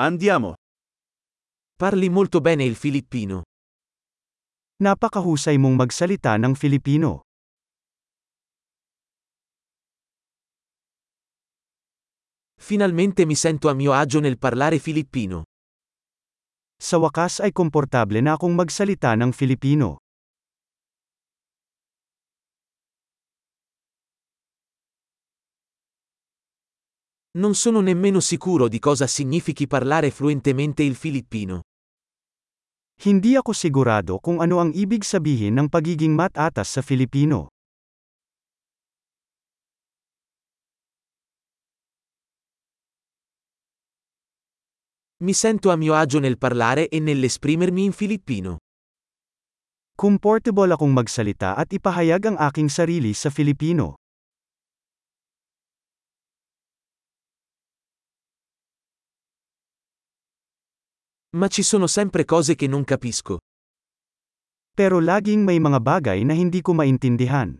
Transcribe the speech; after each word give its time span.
Andiamo. 0.00 0.54
Parli 1.74 2.08
molto 2.08 2.40
bene 2.40 2.62
il 2.62 2.76
filippino. 2.76 3.42
Napakahusay 4.78 5.58
mong 5.58 5.74
magsalita 5.74 6.38
ng 6.38 6.54
Filipino. 6.54 7.26
Finalmente 12.54 13.26
mi 13.26 13.34
sento 13.34 13.68
a 13.68 13.74
mio 13.74 13.90
agio 13.90 14.20
nel 14.20 14.38
parlare 14.38 14.78
filippino. 14.78 15.42
Sa 16.78 17.02
wakas 17.02 17.42
ay 17.42 17.50
komportable 17.50 18.22
na 18.22 18.38
akong 18.38 18.54
magsalita 18.54 19.18
ng 19.18 19.34
Filipino. 19.34 19.98
Non 27.38 27.54
sono 27.54 27.78
nemmeno 27.78 28.18
sicuro 28.18 28.66
di 28.66 28.80
cosa 28.80 29.06
significhi 29.06 29.68
parlare 29.68 30.10
fluentemente 30.10 30.82
il 30.82 30.96
filippino. 30.96 31.62
Hindi 32.98 33.38
ako 33.38 33.54
sigurado 33.54 34.18
kung 34.18 34.42
ano 34.42 34.58
ang 34.58 34.74
ibig 34.74 35.06
sabihin 35.06 35.54
ng 35.54 35.70
pagiging 35.70 36.18
matatas 36.18 36.66
sa 36.66 36.82
Filipino. 36.82 37.46
Mi 45.22 45.30
sento 45.30 45.70
a 45.70 45.78
mio 45.78 45.94
agio 45.94 46.18
nel 46.18 46.38
parlare 46.38 46.90
e 46.90 46.98
nell'esprimermi 46.98 47.86
in 47.86 47.94
filippino. 47.94 48.58
Comfortable 49.94 50.74
akong 50.74 50.90
magsalita 50.90 51.54
at 51.54 51.70
ipahayag 51.70 52.34
ang 52.34 52.36
aking 52.38 52.66
sarili 52.66 53.14
sa 53.14 53.30
Filipino. 53.30 53.97
Ma 61.36 61.46
ci 61.48 61.62
sono 61.62 61.86
sempre 61.86 62.24
cose 62.24 62.54
che 62.54 62.66
non 62.66 62.84
capisco. 62.84 63.36
Pero 64.72 64.98
laging 64.98 65.44
may 65.44 65.60
mga 65.60 65.76
bagay 65.76 66.24
na 66.24 66.32
hindi 66.32 66.62
ko 66.64 66.72
maintindihan. 66.72 67.52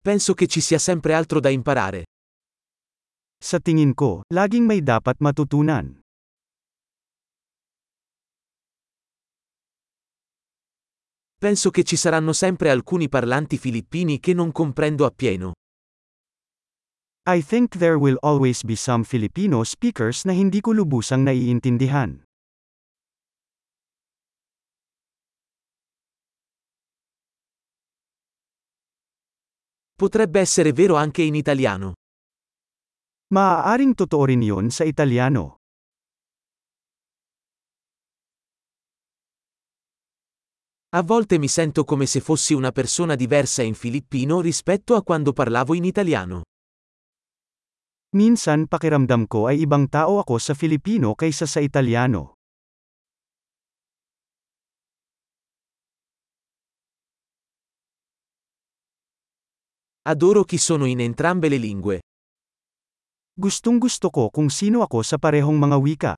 Penso 0.00 0.32
che 0.32 0.46
ci 0.46 0.62
sia 0.62 0.78
sempre 0.78 1.12
altro 1.12 1.38
da 1.38 1.50
imparare. 1.50 2.08
Sa 3.36 3.60
tingin 3.60 3.92
ko, 3.92 4.24
laging 4.32 4.64
may 4.64 4.80
dapat 4.80 5.20
matutunan. 5.20 6.00
Penso 11.36 11.68
che 11.70 11.84
ci 11.84 11.96
saranno 11.96 12.32
sempre 12.32 12.70
alcuni 12.70 13.10
parlanti 13.10 13.58
filippini 13.58 14.18
che 14.18 14.32
non 14.32 14.50
comprendo 14.50 15.04
appieno. 15.04 15.57
I 17.28 17.42
think 17.42 17.76
there 17.76 17.98
will 17.98 18.16
always 18.22 18.64
be 18.64 18.74
some 18.74 19.04
Filipino 19.04 19.60
speakers 19.60 20.24
na 20.24 20.32
hindi 20.32 20.64
ko 20.64 20.72
lubusang 20.72 21.28
naiintindihan. 21.28 22.24
Potrebbe 29.92 30.40
essere 30.40 30.72
vero 30.72 30.96
anche 30.96 31.20
in 31.20 31.34
italiano. 31.34 31.92
Maaaring 33.36 33.92
totoo 33.92 34.24
rin 34.24 34.40
yun 34.40 34.72
sa 34.72 34.88
Italiano. 34.88 35.60
A 40.96 41.02
volte 41.02 41.36
mi 41.36 41.48
sento 41.48 41.84
come 41.84 42.06
se 42.06 42.20
fossi 42.20 42.54
una 42.54 42.72
persona 42.72 43.14
diversa 43.16 43.60
in 43.60 43.74
filippino 43.74 44.40
rispetto 44.40 44.94
a 44.96 45.02
quando 45.02 45.34
parlavo 45.34 45.74
in 45.74 45.84
italiano. 45.84 46.47
Minsan 48.08 48.72
pakiramdam 48.72 49.28
ko 49.28 49.52
ay 49.52 49.68
ibang 49.68 49.84
tao 49.84 50.16
ako 50.16 50.40
sa 50.40 50.56
Filipino 50.56 51.12
kaysa 51.12 51.44
sa 51.44 51.60
Italiano. 51.60 52.40
Adoro 60.08 60.48
chi 60.48 60.56
sono 60.56 60.88
in 60.88 61.04
entrambe 61.04 61.52
le 61.52 61.60
lingue. 61.60 62.00
Gustong 63.36 63.76
gusto 63.76 64.08
ko 64.08 64.32
kung 64.32 64.48
sino 64.48 64.80
ako 64.80 65.04
sa 65.04 65.20
parehong 65.20 65.60
mga 65.60 65.76
wika. 65.76 66.12